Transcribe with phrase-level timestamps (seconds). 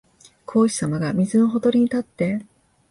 [0.47, 2.43] 孔子さまが水のほとりに立って、